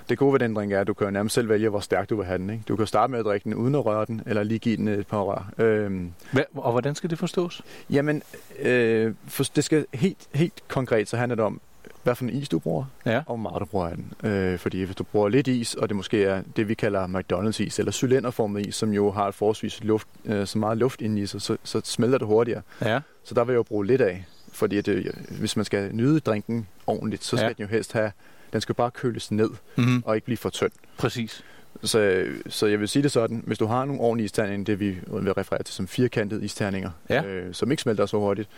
det 0.09 0.19
gode 0.19 0.33
ved 0.33 0.41
den 0.41 0.57
drink 0.57 0.73
er, 0.73 0.81
at 0.81 0.87
du 0.87 0.95
kan 0.95 1.13
nærmest 1.13 1.35
selv 1.35 1.49
vælge, 1.49 1.69
hvor 1.69 1.81
stærk 1.81 2.11
du 2.11 2.17
vil 2.17 2.27
have 2.27 2.39
den. 2.39 2.51
Ikke? 2.51 2.65
Du 2.69 2.77
kan 2.77 2.87
starte 2.87 3.11
med 3.11 3.19
at 3.19 3.25
drikke 3.25 3.45
den 3.45 3.55
uden 3.55 3.75
at 3.75 3.87
røre 3.87 4.05
den, 4.05 4.23
eller 4.27 4.43
lige 4.43 4.59
give 4.59 4.77
den 4.77 4.89
et 4.89 5.07
par 5.07 5.21
rør. 5.21 5.51
Øhm, 5.59 6.13
Hva, 6.33 6.45
og 6.55 6.73
hvordan 6.73 6.95
skal 6.95 7.11
det 7.11 7.19
forstås? 7.19 7.63
jamen, 7.91 8.23
øh, 8.59 9.15
for 9.27 9.45
det 9.45 9.65
skal 9.65 9.87
helt, 9.95 10.29
helt 10.35 10.63
konkret, 10.69 11.09
så 11.09 11.17
handler 11.17 11.37
det 11.37 11.45
om, 11.45 11.61
hvad 12.03 12.15
for 12.15 12.25
en 12.25 12.31
is 12.31 12.49
du 12.49 12.59
bruger, 12.59 12.85
Ja. 13.07 13.17
og 13.19 13.25
hvor 13.27 13.37
meget 13.37 13.61
du 13.61 13.65
bruger 13.65 13.89
af 13.89 13.97
den. 13.97 14.31
Øh, 14.31 14.59
fordi 14.59 14.83
hvis 14.83 14.97
du 14.97 15.05
bruger 15.05 15.29
lidt 15.29 15.49
is, 15.49 15.75
og 15.75 15.89
det 15.89 15.97
måske 15.97 16.25
er 16.25 16.43
det, 16.57 16.69
vi 16.69 16.75
kalder 16.75 17.07
McDonald's 17.07 17.63
is, 17.63 17.79
eller 17.79 17.93
cylinderformet 17.93 18.67
is, 18.67 18.75
som 18.75 18.93
jo 18.93 19.11
har 19.11 19.29
et 19.29 19.35
forholdsvis 19.35 19.85
luft, 19.85 20.09
øh, 20.25 20.47
så 20.47 20.59
meget 20.59 20.79
luft 20.79 21.01
inde 21.03 21.23
i 21.23 21.27
sig, 21.27 21.41
så, 21.43 21.57
så 21.65 21.81
smelter 21.85 22.19
det 22.19 22.27
hurtigere. 22.27 22.63
Ja. 22.83 23.01
Så 23.25 23.35
der 23.35 23.45
vil 23.45 23.53
jeg 23.53 23.57
jo 23.59 23.63
bruge 23.63 23.87
lidt 23.87 24.01
af. 24.01 24.25
Fordi 24.53 24.77
at, 24.79 24.89
øh, 24.89 25.05
hvis 25.41 25.57
man 25.57 25.65
skal 25.65 25.91
nyde 25.95 26.21
drinken 26.21 26.67
ordentligt, 26.87 27.25
så 27.25 27.37
skal 27.37 27.47
ja. 27.47 27.53
den 27.53 27.63
jo 27.63 27.67
helst 27.69 27.93
have, 27.93 28.13
den 28.53 28.61
skal 28.61 28.75
bare 28.75 28.91
køles 28.91 29.31
ned, 29.31 29.51
Mm-hmm. 29.77 30.03
og 30.07 30.15
ikke 30.15 30.25
blive 30.25 30.37
for 30.37 30.51
tynd. 30.51 30.73
Præcis. 30.99 31.45
Så, 31.83 32.25
så 32.49 32.67
jeg 32.67 32.81
vil 32.81 32.89
sige 32.89 33.03
det 33.03 33.11
sådan, 33.13 33.43
hvis 33.47 33.59
du 33.59 33.67
har 33.67 33.85
nogle 33.85 34.01
ordentlige 34.01 34.25
isterninger, 34.25 34.65
det 34.65 34.81
vi 34.81 34.99
vil 35.13 35.33
referere 35.33 35.63
til 35.63 35.75
som 35.75 35.87
firkantede 35.89 36.45
isterninger, 36.45 36.91
Ja. 37.11 37.25
øh, 37.25 37.55
som 37.55 37.71
ikke 37.71 37.83
smelter 37.83 38.07
så 38.07 38.17
hurtigt, 38.19 38.49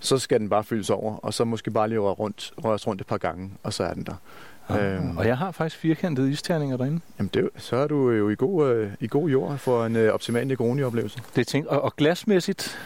så 0.00 0.18
skal 0.18 0.40
den 0.40 0.48
bare 0.48 0.64
fyldes 0.64 0.90
over, 0.90 1.16
og 1.16 1.34
så 1.34 1.44
måske 1.44 1.70
bare 1.70 1.88
lige 1.88 1.98
røre 1.98 2.12
rundt, 2.14 2.52
røres 2.64 2.86
rundt 2.86 3.00
et 3.00 3.06
par 3.06 3.18
gange, 3.18 3.50
og 3.62 3.72
så 3.72 3.84
er 3.84 3.94
den 3.94 4.04
der. 4.04 4.14
Ah, 4.68 4.94
Øhm. 4.94 5.16
Og 5.16 5.26
jeg 5.26 5.38
har 5.38 5.50
faktisk 5.52 5.76
firkantede 5.80 6.30
isterninger 6.30 6.76
derinde. 6.76 7.00
Jamen 7.18 7.30
det, 7.34 7.48
så 7.56 7.76
er 7.76 7.86
du 7.86 8.10
jo 8.10 8.28
i 8.30 8.34
god, 8.34 8.68
øh, 8.70 8.90
i 9.00 9.06
god 9.06 9.28
jord 9.28 9.58
for 9.58 9.84
en 9.86 9.96
øh, 9.96 10.12
optimal 10.14 10.46
Negroni-oplevelse. 10.46 11.18
Det 11.34 11.40
er 11.40 11.44
ting. 11.44 11.70
Og, 11.70 11.82
og 11.82 11.96
glasmæssigt, 11.96 12.78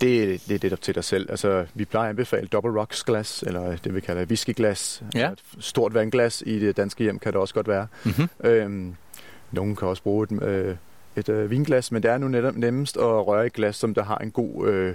Det, 0.00 0.22
er- 0.34 0.38
det 0.48 0.54
er 0.54 0.58
lidt 0.62 0.72
op 0.72 0.80
til 0.80 0.94
dig 0.94 1.04
selv. 1.04 1.30
Altså, 1.30 1.66
vi 1.74 1.84
plejer 1.84 2.04
at 2.06 2.10
anbefale 2.10 2.46
double 2.46 2.80
rocks 2.80 3.04
glas, 3.04 3.42
eller 3.46 3.76
det 3.76 3.94
vi 3.94 4.00
kalder 4.00 4.24
whiskyglas. 4.24 5.02
Ja. 5.14 5.30
Et 5.30 5.42
stort 5.60 5.94
vandglas 5.94 6.42
i 6.46 6.58
det 6.58 6.76
danske 6.76 7.02
hjem 7.04 7.18
kan 7.18 7.32
det 7.32 7.40
også 7.40 7.54
godt 7.54 7.68
være. 7.68 7.86
mm-hmm. 8.04 8.28
Øhm, 8.44 8.94
nogen 9.52 9.76
kan 9.76 9.88
også 9.88 10.02
bruge 10.02 10.26
et, 10.32 10.42
øh, 10.42 10.76
et 11.16 11.28
øh, 11.28 11.50
vinglas, 11.50 11.92
men 11.92 12.02
det 12.02 12.10
er 12.10 12.18
nu 12.18 12.28
netop 12.28 12.56
nemmest 12.56 12.96
at 12.96 13.26
røre 13.26 13.46
et 13.46 13.52
glas, 13.52 13.76
som 13.76 13.94
der 13.94 14.02
har 14.04 14.18
en 14.18 14.30
god, 14.30 14.68
øh, 14.68 14.94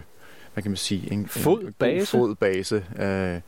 hvad 0.56 0.62
kan 0.62 0.72
man 0.72 0.78
sige, 0.78 1.14
en, 1.14 1.28
Fodbase. 1.28 2.00
en 2.00 2.06
fodbase. 2.06 2.86
Øh, 3.00 3.42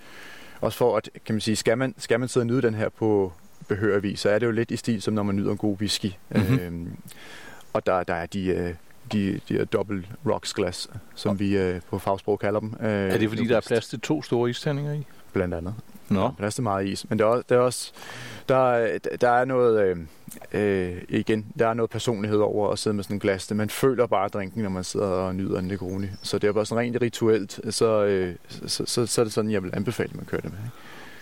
også 0.61 0.77
for 0.77 0.97
at, 0.97 1.09
kan 1.25 1.35
man 1.35 1.41
sige, 1.41 1.55
skal 1.55 1.77
man, 1.77 1.95
skal 1.97 2.19
man 2.19 2.29
sidde 2.29 2.43
og 2.43 2.47
nyde 2.47 2.61
den 2.61 2.73
her 2.73 2.89
på 2.89 3.33
behørig 3.67 4.03
vis, 4.03 4.19
så 4.19 4.29
er 4.29 4.39
det 4.39 4.45
jo 4.45 4.51
lidt 4.51 4.71
i 4.71 4.77
stil, 4.77 5.01
som 5.01 5.13
når 5.13 5.23
man 5.23 5.35
nyder 5.35 5.51
en 5.51 5.57
god 5.57 5.77
whisky. 5.77 6.11
Mhm. 6.29 6.59
Øhm, 6.59 6.97
og 7.73 7.85
der, 7.85 8.03
der 8.03 8.13
er 8.13 8.25
de, 8.25 8.45
øh, 8.45 8.73
de, 9.11 9.39
de 9.49 9.53
her 9.53 9.65
double 9.65 10.03
rocks 10.25 10.53
glas, 10.53 10.89
som 11.15 11.39
vi 11.39 11.57
øh, 11.57 11.81
på 11.89 11.99
fagsprog 11.99 12.39
kalder 12.39 12.59
dem. 12.59 12.73
Øh, 12.81 12.87
er 12.89 13.17
det 13.17 13.29
fordi, 13.29 13.47
der 13.47 13.57
er 13.57 13.61
plads 13.61 13.87
til 13.87 13.99
to 13.99 14.21
store 14.21 14.49
isterninger 14.49 14.93
i? 14.93 15.05
Blandt 15.33 15.53
andet. 15.53 15.75
Nå. 16.09 16.31
Plads 16.37 16.55
til 16.55 16.63
meget 16.63 16.87
is. 16.87 17.05
Men 17.09 17.19
der 17.19 17.25
er, 17.25 17.29
også- 17.29 17.43
der 17.49 17.55
er 17.55 17.59
også 17.59 17.91
der, 18.49 18.71
er- 18.71 18.97
der 19.21 19.29
er 19.29 19.45
noget 19.45 19.81
øh, 19.81 19.97
øh, 20.53 21.01
igen, 21.09 21.45
der 21.59 21.67
er 21.67 21.73
noget 21.73 21.89
personlighed 21.91 22.39
over 22.39 22.71
at 22.71 22.79
sidde 22.79 22.95
med 22.95 23.03
sådan 23.03 23.15
en 23.15 23.19
glas. 23.19 23.51
Man 23.53 23.69
føler 23.69 24.07
bare 24.07 24.27
drinken, 24.27 24.63
når 24.63 24.69
man 24.69 24.83
sidder 24.83 25.05
og 25.07 25.35
nyder 25.35 25.59
en 25.59 25.65
Negroni. 25.65 26.07
Så 26.21 26.37
det 26.39 26.47
er 26.47 26.51
bare 26.51 26.65
sådan 26.65 26.83
rent 26.83 27.01
rituelt, 27.01 27.59
så, 27.69 28.03
øh, 28.05 28.35
så, 28.49 28.85
så, 28.85 29.05
så, 29.05 29.21
er 29.21 29.25
det 29.25 29.33
sådan, 29.33 29.51
jeg 29.51 29.63
vil 29.63 29.71
anbefale, 29.73 30.09
at 30.09 30.15
man 30.15 30.25
kører 30.25 30.41
det 30.41 30.51
med. 30.51 30.59
Ikke? 30.59 30.71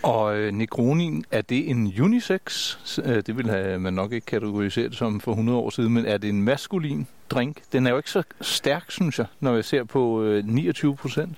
Og 0.02 0.36
øh, 0.38 0.52
Negronien, 0.52 1.24
er 1.30 1.42
det 1.42 1.70
en 1.70 1.94
unisex? 2.00 2.76
Øh, 3.04 3.22
Det 3.26 3.36
have, 3.50 3.78
man 3.78 3.92
nok 3.94 4.12
ikke 4.12 4.24
kategorisere 4.26 4.88
det 4.88 4.96
som 4.96 5.20
for 5.20 5.30
100 5.32 5.58
år 5.58 5.70
siden, 5.70 5.92
men 5.94 6.06
er 6.06 6.18
det 6.18 6.28
en 6.30 6.42
maskulin 6.42 7.06
drink? 7.30 7.56
Den 7.72 7.86
er 7.86 7.90
jo 7.90 7.96
ikke 7.96 8.10
så 8.10 8.22
stærk, 8.40 8.84
synes 8.90 9.18
jeg, 9.18 9.26
når 9.40 9.54
jeg 9.54 9.64
ser 9.64 9.84
på 9.84 10.22
øh, 10.22 10.44
29 10.46 10.96
procent. 10.96 11.36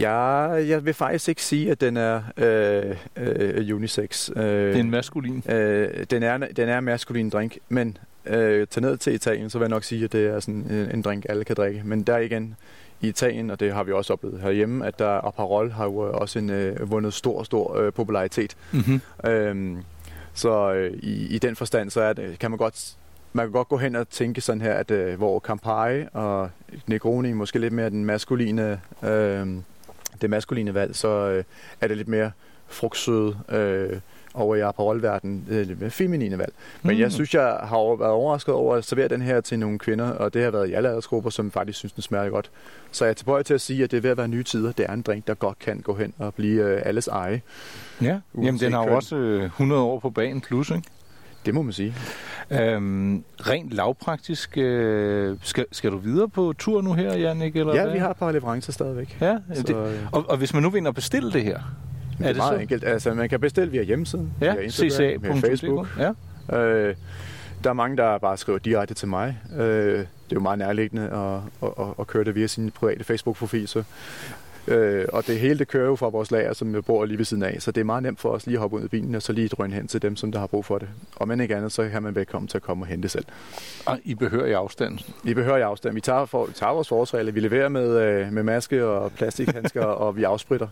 Ja, 0.00 0.16
jeg 0.48 0.84
vil 0.84 0.94
faktisk 0.94 1.28
ikke 1.28 1.42
sige, 1.42 1.70
at 1.70 1.80
den 1.80 1.96
er 1.96 2.22
øh, 2.36 2.96
øh, 3.16 3.76
unisex. 3.76 4.30
Øh, 4.36 4.44
Det 4.44 4.76
er 4.76 4.80
en 4.80 4.90
maskulin. 4.90 5.42
Øh, 5.48 6.04
den, 6.10 6.22
er, 6.22 6.38
den 6.38 6.68
er 6.68 6.78
en 6.78 6.84
maskulin 6.84 7.30
drink, 7.30 7.58
men 7.68 7.98
øh, 8.26 8.66
tag 8.66 8.80
ned 8.82 8.96
til 8.96 9.14
Italien, 9.14 9.50
så 9.50 9.58
vil 9.58 9.64
jeg 9.64 9.70
nok 9.70 9.84
sige, 9.84 10.04
at 10.04 10.12
det 10.12 10.26
er 10.26 10.40
sådan 10.40 10.54
en, 10.54 10.90
en 10.94 11.02
drink, 11.02 11.26
alle 11.28 11.44
kan 11.44 11.56
drikke. 11.56 11.82
Men 11.84 12.02
der 12.02 12.18
igen, 12.18 12.56
i 13.00 13.08
Italien, 13.08 13.50
og 13.50 13.60
det 13.60 13.72
har 13.72 13.84
vi 13.84 13.92
også 13.92 14.12
oplevet 14.12 14.40
herhjemme, 14.40 14.86
at 14.86 14.98
der 14.98 15.26
Aperol 15.26 15.70
har 15.70 15.84
jo 15.84 15.96
også 15.96 16.38
en, 16.38 16.50
øh, 16.50 16.90
vundet 16.90 17.14
stor, 17.14 17.42
stor 17.42 17.76
øh, 17.78 17.92
popularitet. 17.92 18.56
Mm-hmm. 18.72 19.00
Øhm, 19.30 19.78
så 20.34 20.72
øh, 20.72 20.92
i, 20.92 21.26
i 21.34 21.38
den 21.38 21.56
forstand, 21.56 21.90
så 21.90 22.00
er 22.00 22.12
det, 22.12 22.38
kan 22.38 22.50
man 22.50 22.58
godt 22.58 22.96
man 23.32 23.46
kan 23.46 23.52
godt 23.52 23.68
gå 23.68 23.76
hen 23.76 23.96
og 23.96 24.08
tænke 24.08 24.40
sådan 24.40 24.60
her, 24.60 24.72
at 24.72 24.90
øh, 24.90 25.16
hvor 25.16 25.40
Campari 25.40 26.04
og 26.12 26.50
Negroni 26.86 27.32
måske 27.32 27.58
lidt 27.58 27.72
mere 27.72 27.90
den 27.90 28.04
maskuline 28.04 28.80
øh, 29.02 29.46
det 30.22 30.30
maskuline 30.30 30.74
valg, 30.74 30.96
så 30.96 31.08
øh, 31.08 31.44
er 31.80 31.88
det 31.88 31.96
lidt 31.96 32.08
mere 32.08 32.30
frugtsøde 32.68 33.38
øh, 33.48 34.00
over 34.34 34.56
i 34.56 34.60
Aperol-verdenen, 34.60 35.46
øh, 35.48 35.66
lidt 35.66 35.80
mere 35.80 35.90
feminine 35.90 36.38
valg. 36.38 36.52
Men 36.82 36.96
mm. 36.96 37.00
jeg 37.00 37.12
synes, 37.12 37.34
jeg 37.34 37.58
har 37.62 37.96
været 37.96 38.10
overrasket 38.10 38.54
over 38.54 38.74
at 38.74 38.84
servere 38.84 39.08
den 39.08 39.22
her 39.22 39.40
til 39.40 39.58
nogle 39.58 39.78
kvinder, 39.78 40.10
og 40.10 40.34
det 40.34 40.44
har 40.44 40.50
været 40.50 40.68
i 40.68 40.72
alle 40.72 40.88
aldersgrupper, 40.88 41.30
som 41.30 41.50
faktisk 41.50 41.78
synes, 41.78 41.92
den 41.92 42.02
smager 42.02 42.30
godt. 42.30 42.50
Så 42.90 43.04
jeg 43.04 43.10
er 43.10 43.14
tilbøjelig 43.14 43.46
til 43.46 43.54
at 43.54 43.60
sige, 43.60 43.84
at 43.84 43.90
det 43.90 43.96
er 43.96 44.00
ved 44.00 44.10
at 44.10 44.16
være 44.16 44.28
nye 44.28 44.42
tider. 44.42 44.72
Det 44.72 44.86
er 44.88 44.92
en 44.92 45.02
drink, 45.02 45.26
der 45.26 45.34
godt 45.34 45.58
kan 45.58 45.80
gå 45.80 45.94
hen 45.94 46.12
og 46.18 46.34
blive 46.34 46.62
øh, 46.62 46.82
alles 46.84 47.08
eje. 47.08 47.42
Ja, 48.02 48.20
jamen 48.34 48.60
den 48.60 48.72
har 48.72 48.84
jo 48.84 48.94
også 48.96 49.16
øh, 49.16 49.44
100 49.44 49.82
år 49.82 50.00
på 50.00 50.10
banen 50.10 50.40
plus, 50.40 50.70
ikke? 50.70 50.82
Det 51.46 51.54
må 51.54 51.62
man 51.62 51.72
sige. 51.72 51.94
Øhm, 52.50 53.24
rent 53.40 53.72
lavpraktisk, 53.72 54.58
øh, 54.58 55.36
skal, 55.42 55.66
skal 55.72 55.90
du 55.90 55.96
videre 55.96 56.28
på 56.28 56.54
tur 56.58 56.82
nu 56.82 56.92
her, 56.92 57.16
Jannik? 57.16 57.56
Eller 57.56 57.74
Ja, 57.74 57.82
hvad? 57.82 57.92
vi 57.92 57.98
har 57.98 58.10
et 58.10 58.16
par 58.16 58.32
leverancer 58.32 58.72
stadigvæk. 58.72 59.18
Ja, 59.20 59.36
Så, 59.54 59.62
det, 59.62 59.76
øh, 59.76 59.98
og, 60.12 60.24
og 60.30 60.36
hvis 60.36 60.54
man 60.54 60.62
nu 60.62 60.70
vinder 60.70 60.88
at 60.88 60.94
bestille 60.94 61.32
det 61.32 61.42
her, 61.42 61.58
det 62.18 62.24
er, 62.24 62.28
det 62.28 62.36
meget 62.36 62.54
så? 62.56 62.60
enkelt. 62.60 62.84
Altså, 62.84 63.14
man 63.14 63.28
kan 63.28 63.40
bestille 63.40 63.70
via 63.70 63.82
hjemmesiden, 63.82 64.32
ja, 64.40 64.52
via 64.54 64.62
Instagram, 64.62 65.22
via 65.22 65.50
Facebook. 65.50 65.88
Ja. 65.98 66.58
Øh, 66.58 66.94
der 67.64 67.70
er 67.70 67.74
mange, 67.74 67.96
der 67.96 68.18
bare 68.18 68.36
skriver 68.36 68.58
direkte 68.58 68.94
til 68.94 69.08
mig. 69.08 69.38
Øh, 69.56 69.58
det 69.98 69.98
er 70.00 70.06
jo 70.34 70.40
meget 70.40 70.58
nærliggende 70.58 71.02
at, 71.10 71.68
at, 71.68 71.74
at, 71.86 71.86
at 71.98 72.06
køre 72.06 72.24
det 72.24 72.34
via 72.34 72.46
sin 72.46 72.70
private 72.70 73.04
Facebook-profil. 73.04 73.68
Så. 73.68 73.82
Øh, 74.68 75.04
og 75.12 75.26
det 75.26 75.38
hele 75.38 75.58
det 75.58 75.68
kører 75.68 75.86
jo 75.86 75.96
fra 75.96 76.08
vores 76.08 76.30
lager, 76.30 76.52
som 76.52 76.74
jeg 76.74 76.84
bor 76.84 77.04
lige 77.04 77.18
ved 77.18 77.24
siden 77.24 77.42
af. 77.42 77.56
Så 77.62 77.70
det 77.70 77.80
er 77.80 77.84
meget 77.84 78.02
nemt 78.02 78.20
for 78.20 78.30
os 78.30 78.46
lige 78.46 78.56
at 78.56 78.60
hoppe 78.60 78.76
ud 78.76 78.84
i 78.84 78.88
bilen, 78.88 79.14
og 79.14 79.22
så 79.22 79.32
lige 79.32 79.48
drøne 79.48 79.74
hen 79.74 79.88
til 79.88 80.02
dem, 80.02 80.16
som 80.16 80.32
der 80.32 80.38
har 80.38 80.46
brug 80.46 80.64
for 80.64 80.78
det. 80.78 80.88
Og 81.16 81.28
men 81.28 81.40
ikke 81.40 81.56
andet, 81.56 81.72
så 81.72 81.88
kan 81.88 82.02
man 82.02 82.14
velkommen 82.14 82.48
til 82.48 82.58
at 82.58 82.62
komme 82.62 82.84
og 82.84 82.86
hente 82.86 83.08
selv. 83.08 83.24
Og 83.86 83.98
I 84.04 84.14
behøver 84.14 84.46
i 84.46 84.52
afstand. 84.52 84.98
Vi 85.24 85.34
behøver 85.34 85.56
i 85.56 85.60
afstand. 85.60 85.94
Vi 85.94 86.00
tager, 86.00 86.26
for, 86.26 86.46
vi 86.46 86.52
tager 86.52 86.72
vores 86.72 86.88
forholdsregler. 86.88 87.32
Vi 87.32 87.40
leverer 87.40 87.68
med, 87.68 88.00
øh, 88.00 88.32
med 88.32 88.42
maske 88.42 88.84
og 88.84 89.12
plastikhandsker, 89.12 89.84
og 90.04 90.16
vi 90.16 90.22
afspritter. 90.22 90.68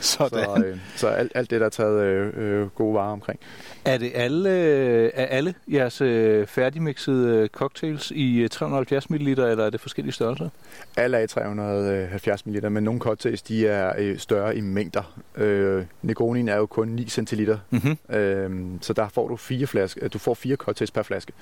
Sådan. 0.00 0.44
Så, 0.44 0.64
øh, 0.66 0.78
så 0.96 1.08
alt, 1.08 1.32
alt 1.34 1.50
det, 1.50 1.60
der 1.60 1.66
er 1.66 1.70
taget 1.70 2.02
øh, 2.02 2.32
øh, 2.36 2.68
gode 2.68 2.94
varer 2.94 3.12
omkring. 3.12 3.40
Er 3.84 3.98
det 3.98 4.12
alle, 4.14 4.50
øh, 4.50 5.10
er 5.14 5.26
alle 5.26 5.54
jeres 5.68 6.00
øh, 6.00 6.46
færdigmixede 6.46 7.48
cocktails 7.52 8.10
i 8.10 8.38
øh, 8.38 8.48
370 8.48 9.10
ml, 9.10 9.28
eller 9.28 9.64
er 9.64 9.70
det 9.70 9.80
forskellige 9.80 10.12
størrelser? 10.12 10.48
Alle 10.96 11.16
er 11.16 11.22
i 11.22 11.26
370 11.26 12.46
ml, 12.46 12.70
men 12.70 12.84
nogle 12.84 13.00
cocktails 13.00 13.35
de 13.42 13.66
er 13.68 13.92
øh, 13.98 14.18
større 14.18 14.56
i 14.56 14.60
mængder. 14.60 15.16
Øh, 15.36 15.84
Negronin 16.02 16.48
er 16.48 16.56
jo 16.56 16.66
kun 16.66 16.88
9 16.88 17.08
centiliter, 17.08 17.58
Mm-hmm. 17.70 18.16
øh, 18.16 18.50
så 18.80 18.92
der 18.92 19.08
får 19.08 19.28
du 19.28 19.36
fire 19.36 19.66
flaske, 19.66 20.08
du 20.08 20.18
får 20.18 20.34
fire 20.34 20.56
cocktails 20.56 20.90
per 20.90 21.02
flaske. 21.02 21.32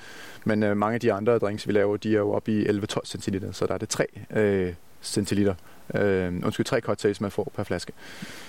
Men 0.45 0.63
øh, 0.63 0.77
mange 0.77 0.93
af 0.93 0.99
de 0.99 1.13
andre 1.13 1.37
drinks, 1.37 1.67
vi 1.67 1.73
laver, 1.73 1.97
de 1.97 2.13
er 2.15 2.19
jo 2.19 2.31
oppe 2.31 2.51
i 2.51 2.65
11-12 2.65 2.85
centiliter, 3.05 3.51
så 3.51 3.65
der 3.65 3.73
er 3.73 3.77
det 3.77 3.89
3 3.89 4.05
øh, 4.35 4.73
centiliter. 5.01 5.53
Øh, 5.95 6.33
undskyld, 6.45 6.65
tre 6.65 6.79
cocktails, 6.79 7.21
man 7.21 7.31
får 7.31 7.51
per 7.55 7.63
flaske. 7.63 7.93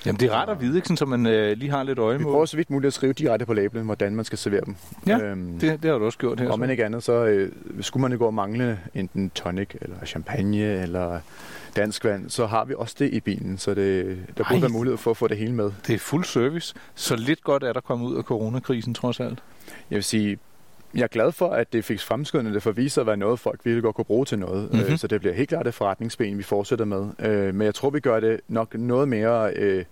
Jamen 0.07 0.21
det 0.21 0.27
er 0.29 0.33
rart 0.33 0.49
at 0.49 0.61
vide, 0.61 0.77
ikke? 0.77 0.87
Sådan, 0.87 0.97
så 0.97 1.05
man 1.07 1.27
øh, 1.27 1.57
lige 1.57 1.71
har 1.71 1.83
lidt 1.83 1.99
øje 1.99 2.19
Vi 2.19 2.25
med. 2.25 2.33
prøver 2.33 2.45
så 2.47 2.57
vidt 2.57 2.71
muligt 2.71 2.87
at 2.87 2.93
skrive 2.93 3.13
direkte 3.13 3.47
på 3.47 3.55
labelen, 3.55 3.85
hvordan 3.85 4.17
man 4.17 4.25
skal 4.25 4.39
servere 4.39 4.61
dem. 4.67 4.75
Ja, 5.07 5.19
Øhm, 5.19 5.59
Det, 5.59 5.83
det 5.83 5.91
har 5.91 5.99
du 5.99 6.05
også 6.05 6.19
gjort 6.19 6.41
her. 6.41 6.47
og 6.49 6.53
så. 6.55 6.61
men 6.61 6.71
ikke 6.71 6.85
andet, 6.85 7.03
så 7.03 7.13
øh, 7.25 7.53
skulle 7.81 8.09
man 8.09 8.19
gå 8.19 8.27
og 8.27 8.35
mangle 8.35 8.79
enten 8.95 9.31
tonic, 9.35 9.69
eller 9.81 9.97
champagne, 10.07 10.59
eller 10.83 11.21
dansk 11.77 12.05
vand, 12.05 12.31
så 12.31 12.47
har 12.47 12.65
vi 12.65 12.75
også 12.77 12.97
det 12.99 13.13
i 13.13 13.21
bilen. 13.21 13.59
Så 13.59 13.75
det, 13.75 14.07
der 14.37 14.45
burde 14.45 14.55
Ej. 14.55 14.61
være 14.61 14.71
mulighed 14.71 14.99
for 14.99 15.11
at 15.11 15.17
få 15.17 15.29
det 15.29 15.37
hele 15.37 15.53
med. 15.53 15.71
Det 15.87 15.95
er 15.95 15.99
fuld 15.99 16.25
service. 16.25 16.75
Så 16.95 17.17
lidt 17.17 17.45
godt 17.45 17.63
er 17.63 17.73
der 17.73 17.81
kommet 17.81 18.07
ud 18.07 18.17
af 18.17 18.23
coronakrisen, 18.23 18.95
trods 18.95 19.21
alt. 19.21 19.39
Jeg 19.91 19.97
vil 19.97 20.05
sige, 20.05 20.39
jeg 20.95 21.03
er 21.03 21.07
glad 21.07 21.33
for, 21.33 21.49
at 21.51 21.73
det 21.73 21.85
fik 21.85 22.01
fremskyndet 22.01 22.55
det, 22.55 22.63
for 22.63 22.71
at 22.71 22.77
vise 22.77 23.01
at 23.01 23.07
være 23.07 23.17
noget, 23.17 23.39
folk 23.41 23.61
virkelig 23.65 23.83
godt 23.83 23.97
kunne 23.97 24.05
bruge 24.05 24.25
til 24.25 24.39
noget. 24.39 24.71
Mhm. 24.71 24.81
Mm-hmm. 24.81 24.97
Så 24.97 25.07
det 25.07 25.21
bliver 25.21 25.35
helt 25.35 25.49
klart 25.49 25.67
et 25.67 25.75
forretningsben, 25.75 26.39
vi 26.39 26.43
fortsætter 26.43 26.85
med. 26.85 27.07
Øh, 27.19 27.55
Men 27.55 27.65
jeg 27.65 27.75
tror, 27.75 27.91
vi 27.91 28.01
gør 28.01 28.21
det 28.21 28.41
nok 28.49 28.75
noget 28.75 29.09
mere... 29.09 29.53
Øh, 29.57 29.85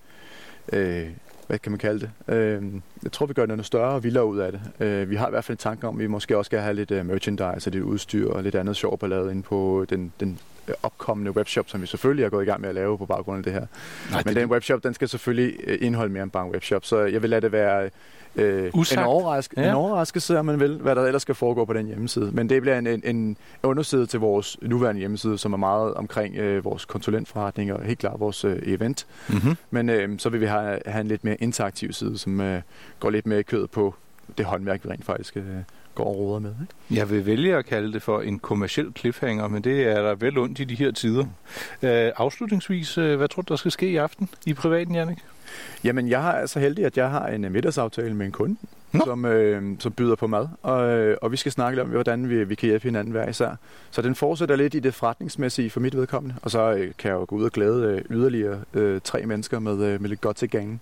øh, 0.72 1.06
hvad 1.46 1.58
kan 1.58 1.72
man 1.72 1.78
kalde 1.78 2.00
det? 2.00 2.34
Øh, 2.34 2.62
jeg 3.02 3.12
tror, 3.12 3.26
vi 3.26 3.34
gør 3.34 3.46
noget 3.46 3.66
større 3.66 3.94
og 3.94 4.04
vildere 4.04 4.26
ud 4.26 4.38
af 4.38 4.52
det. 4.52 4.60
Øh, 4.80 5.10
vi 5.10 5.16
har 5.16 5.26
i 5.26 5.30
hvert 5.30 5.44
fald 5.44 5.58
en 5.58 5.60
tanke 5.60 5.88
om, 5.88 5.94
at 5.94 6.00
vi 6.00 6.06
måske 6.06 6.38
også 6.38 6.48
skal 6.48 6.58
have 6.60 6.74
lidt 6.74 7.06
merchandise 7.06 7.68
og 7.68 7.72
lidt 7.72 7.84
udstyr 7.84 8.30
og 8.30 8.42
lidt 8.42 8.54
andet 8.54 8.76
sjov 8.76 8.98
ballade 8.98 9.30
ind 9.30 9.42
på 9.42 9.86
den, 9.90 10.12
den 10.20 10.38
opkommende 10.82 11.30
webshop, 11.36 11.68
som 11.68 11.82
vi 11.82 11.86
selvfølgelig 11.86 12.24
er 12.24 12.28
gået 12.28 12.42
i 12.42 12.46
gang 12.46 12.60
med 12.60 12.68
at 12.68 12.74
lave 12.74 12.98
på 12.98 13.06
baggrund 13.06 13.38
af 13.38 13.44
det 13.44 13.52
her. 13.52 13.66
Nej, 14.10 14.22
Men 14.26 14.36
den 14.36 14.50
webshop, 14.50 14.84
den 14.84 14.94
skal 14.94 15.08
selvfølgelig 15.08 15.56
øh, 15.64 15.78
indeholde 15.80 16.12
mere 16.12 16.22
end 16.22 16.30
bare 16.30 16.46
en 16.46 16.52
webshop, 16.52 16.84
så 16.84 16.98
jeg 17.00 17.22
vil 17.22 17.30
lade 17.30 17.40
det 17.40 17.52
være 17.52 17.90
øh, 18.36 18.64
en, 18.64 18.70
overrask- 19.06 19.52
Ja. 19.56 19.68
en 19.68 19.74
overraskelse, 19.74 20.38
om 20.38 20.44
man 20.46 20.60
vil, 20.60 20.76
hvad 20.76 20.94
der 20.96 21.02
ellers 21.04 21.22
skal 21.22 21.34
foregå 21.34 21.64
på 21.64 21.72
den 21.72 21.86
hjemmeside. 21.86 22.30
Men 22.32 22.48
det 22.48 22.62
bliver 22.62 22.78
en, 22.78 22.86
en, 22.86 23.02
en 23.04 23.36
underside 23.62 24.06
til 24.06 24.20
vores 24.20 24.56
nuværende 24.62 24.98
hjemmeside, 24.98 25.38
som 25.38 25.52
er 25.52 25.56
meget 25.56 25.94
omkring 25.94 26.36
øh, 26.36 26.64
vores 26.64 26.84
konsulentforretning 26.84 27.72
og 27.72 27.82
helt 27.84 27.98
klart 27.98 28.20
vores 28.20 28.44
øh, 28.44 28.58
event. 28.62 29.06
Mm-hmm. 29.28 29.56
Men 29.70 29.88
øh, 29.90 30.18
så 30.18 30.28
vil 30.28 30.40
vi 30.40 30.46
have, 30.46 30.78
have 30.86 31.00
en 31.00 31.08
lidt 31.08 31.24
mere 31.24 31.36
interaktiv 31.36 31.92
side, 31.92 32.18
som 32.18 32.40
øh, 32.40 32.62
går 33.00 33.10
lidt 33.10 33.26
mere 33.26 33.40
i 33.40 33.42
kødet 33.42 33.70
på 33.70 33.94
det 34.38 34.46
håndværk, 34.46 34.84
vi 34.84 34.90
rent 34.90 35.04
faktisk 35.04 35.36
øh, 35.36 35.42
går 35.94 36.04
og 36.04 36.18
råder 36.18 36.40
med. 36.40 36.54
Ikke? 36.62 37.00
Jeg 37.00 37.10
vil 37.10 37.26
vælge 37.26 37.56
at 37.56 37.66
kalde 37.66 37.92
det 37.92 38.02
for 38.02 38.20
en 38.20 38.38
kommersiel 38.38 38.92
cliffhanger, 38.96 39.48
men 39.48 39.64
det 39.64 39.82
er 39.82 40.02
der 40.02 40.14
vel 40.14 40.38
ondt 40.38 40.60
i 40.60 40.64
de 40.64 40.74
her 40.74 40.90
tider. 40.90 41.24
Øh, 41.82 42.12
afslutningsvis, 42.16 42.98
øh, 42.98 43.16
hvad 43.16 43.28
tror 43.28 43.42
du, 43.42 43.52
der 43.52 43.56
skal 43.56 43.70
ske 43.70 43.90
i 43.90 43.96
aften 43.96 44.28
i 44.46 44.54
privaten, 44.54 44.94
Jannik? 44.94 45.18
Jamen, 45.84 46.08
jeg 46.08 46.42
er 46.42 46.46
så 46.46 46.60
heldig, 46.60 46.84
at 46.84 46.96
jeg 46.96 47.10
har 47.10 47.26
en 47.26 47.44
øh, 47.44 47.52
middagsaftale 47.52 48.14
med 48.14 48.26
en 48.26 48.32
kunde, 48.32 48.56
Nå. 48.94 49.04
som, 49.04 49.24
øh, 49.24 49.62
som 49.78 49.92
byder 49.92 50.14
på 50.14 50.26
mad. 50.26 50.48
Og, 50.62 50.88
øh, 50.88 51.16
og 51.22 51.32
vi 51.32 51.36
skal 51.36 51.52
snakke 51.52 51.76
lidt 51.76 51.84
om, 51.84 51.90
hvordan 51.90 52.28
vi, 52.28 52.44
vi 52.44 52.54
kan 52.54 52.66
hjælpe 52.66 52.84
hinanden 52.84 53.12
hver 53.12 53.28
især. 53.28 53.50
Så 53.90 54.02
den 54.02 54.14
fortsætter 54.14 54.56
lidt 54.56 54.74
i 54.74 54.78
det 54.78 54.94
forretningsmæssige 54.94 55.70
for 55.70 55.80
mit 55.80 55.96
vedkommende. 55.96 56.34
Og 56.42 56.50
så 56.50 56.72
øh, 56.72 56.92
kan 56.98 57.10
jeg 57.10 57.14
jo 57.16 57.24
gå 57.28 57.36
ud 57.36 57.44
og 57.44 57.50
glæde 57.50 57.84
øh, 58.10 58.16
yderligere 58.16 58.58
øh, 58.74 59.00
tre 59.04 59.26
mennesker 59.26 59.58
med, 59.58 59.72
øh, 59.84 60.00
med 60.00 60.08
lidt 60.08 60.20
godt 60.20 60.36
til 60.36 60.50
gangen. 60.50 60.80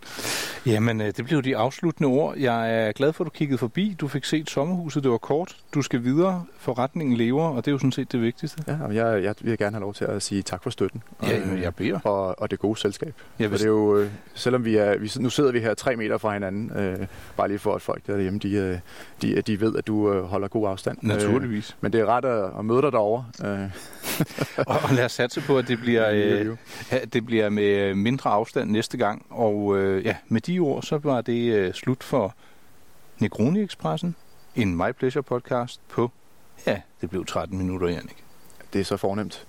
Jamen, 0.66 1.00
øh, 1.00 1.06
det 1.16 1.24
blev 1.24 1.42
de 1.42 1.56
afsluttende 1.56 2.08
ord. 2.08 2.36
Jeg 2.36 2.86
er 2.88 2.92
glad 2.92 3.12
for, 3.12 3.24
at 3.24 3.26
du 3.26 3.30
kiggede 3.30 3.58
forbi. 3.58 3.96
Du 4.00 4.08
fik 4.08 4.24
set 4.24 4.50
sommerhuset. 4.50 5.02
Det 5.02 5.10
var 5.10 5.18
kort. 5.18 5.56
Du 5.74 5.82
skal 5.82 6.04
videre. 6.04 6.44
Forretningen 6.58 7.16
lever, 7.16 7.44
og 7.48 7.56
det 7.56 7.70
er 7.70 7.72
jo 7.72 7.78
sådan 7.78 7.92
set 7.92 8.12
det 8.12 8.22
vigtigste. 8.22 8.64
Ja, 8.68 8.76
og 8.84 8.94
jeg, 8.94 9.22
jeg 9.22 9.34
vil 9.40 9.58
gerne 9.58 9.76
have 9.76 9.80
lov 9.80 9.94
til 9.94 10.04
at 10.04 10.22
sige 10.22 10.42
tak 10.42 10.62
for 10.62 10.70
støtten. 10.70 11.02
Og, 11.18 11.28
Ja, 11.28 11.38
jamen, 11.38 11.62
jeg 11.62 11.74
beder. 11.74 11.98
og, 12.04 12.40
og 12.40 12.50
det 12.50 12.58
gode 12.58 12.78
selskab. 12.80 13.14
Jeg 13.38 13.46
For 13.46 13.50
vil, 13.50 13.58
det 13.58 13.64
er 13.64 13.68
jo, 13.68 13.96
øh, 13.98 14.10
selvom 14.34 14.64
vi 14.64 14.76
er, 14.76 14.98
vi, 14.98 15.10
nu 15.20 15.30
sidder 15.30 15.52
vi 15.52 15.60
her 15.60 15.74
tre 15.74 15.96
meter 15.96 16.18
fra 16.18 16.32
hinanden, 16.32 16.72
øh, 16.78 17.06
bare 17.36 17.48
lige 17.48 17.58
for 17.58 17.74
at 17.74 17.82
folk 17.82 18.01
derhjemme, 18.06 18.38
de, 18.38 18.52
øh, 18.52 18.78
de, 19.22 19.42
de 19.42 19.60
ved, 19.60 19.76
at 19.76 19.86
du 19.86 20.12
øh, 20.12 20.24
holder 20.24 20.48
god 20.48 20.68
afstand. 20.68 20.98
Øh, 21.02 21.08
naturligvis. 21.08 21.76
men 21.80 21.92
det 21.92 22.00
er 22.00 22.06
ret 22.06 22.24
at, 22.24 22.50
at 22.58 22.64
møde 22.64 22.82
dig 22.82 22.92
derovre. 22.92 23.24
Øh, 23.44 23.70
Og, 24.66 24.78
og 24.82 24.94
lad 24.94 25.04
os 25.04 25.12
satse 25.12 25.40
på, 25.40 25.58
at 25.58 25.68
det 25.68 25.78
bliver, 25.78 26.10
øh, 26.12 26.56
det 27.12 27.26
bliver 27.26 27.48
med 27.48 27.64
øh, 27.64 27.96
mindre 27.96 28.30
afstand 28.30 28.70
næste 28.70 28.96
gang. 28.96 29.26
Og 29.30 29.78
øh, 29.78 30.04
ja, 30.04 30.16
med 30.28 30.40
de 30.40 30.58
ord, 30.58 30.82
så 30.82 30.98
var 30.98 31.20
det 31.20 31.52
øh, 31.52 31.74
slut 31.74 32.02
for 32.02 32.34
Negroni 33.18 33.62
Expressen, 33.62 34.16
en 34.56 34.76
My 34.76 34.92
Pleasure 34.98 35.22
podcast 35.22 35.80
på, 35.88 36.10
ja, 36.66 36.80
det 37.00 37.10
blev 37.10 37.26
13 37.26 37.58
minutter, 37.58 37.88
Jannik. 37.88 38.24
Det 38.72 38.80
er 38.80 38.84
så 38.84 38.96
fornemt. 38.96 39.46